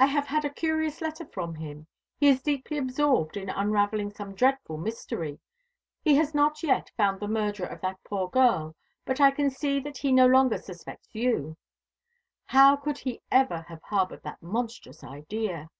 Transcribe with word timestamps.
I 0.00 0.06
have 0.06 0.26
had 0.26 0.44
a 0.44 0.52
curious 0.52 1.00
letter 1.00 1.24
from 1.24 1.54
him. 1.54 1.86
He 2.18 2.26
is 2.26 2.42
deeply 2.42 2.76
absorbed 2.76 3.36
in 3.36 3.48
unravelling 3.50 4.10
some 4.10 4.34
dreadful 4.34 4.78
mystery. 4.78 5.38
He 6.02 6.16
has 6.16 6.34
not 6.34 6.64
yet 6.64 6.90
found 6.96 7.20
the 7.20 7.28
murderer 7.28 7.68
of 7.68 7.80
that 7.82 8.02
poor 8.02 8.28
girl, 8.28 8.74
but 9.04 9.20
I 9.20 9.30
can 9.30 9.50
see 9.50 9.78
that 9.78 9.98
he 9.98 10.10
no 10.10 10.26
longer 10.26 10.58
suspects 10.58 11.14
you. 11.14 11.56
How 12.46 12.74
could 12.74 12.98
he 12.98 13.22
ever 13.30 13.60
have 13.68 13.82
harboured 13.84 14.24
that 14.24 14.42
monstrous 14.42 15.04
idea?" 15.04 15.70